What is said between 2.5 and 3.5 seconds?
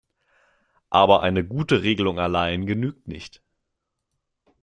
genügt nicht.